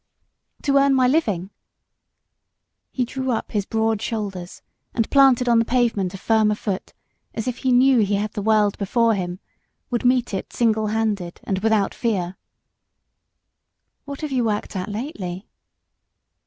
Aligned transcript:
"To 0.63 0.77
earn 0.77 0.95
my 0.95 1.07
living." 1.07 1.51
He 2.89 3.05
drew 3.05 3.29
up 3.29 3.51
his 3.51 3.67
broad 3.67 4.01
shoulders, 4.01 4.63
and 4.95 5.07
planted 5.11 5.47
on 5.47 5.59
the 5.59 5.63
pavement 5.63 6.15
a 6.15 6.17
firmer 6.17 6.55
foot, 6.55 6.93
as 7.35 7.47
if 7.47 7.57
he 7.57 7.71
knew 7.71 7.99
he 7.99 8.15
had 8.15 8.33
the 8.33 8.41
world 8.41 8.79
before 8.79 9.13
him 9.13 9.39
would 9.91 10.03
meet 10.03 10.33
it 10.33 10.53
single 10.53 10.87
handed, 10.87 11.39
and 11.43 11.59
without 11.59 11.93
fear. 11.93 12.35
"What 14.05 14.21
have 14.21 14.31
you 14.31 14.43
worked 14.43 14.75
at 14.75 14.89
lately?" 14.89 15.47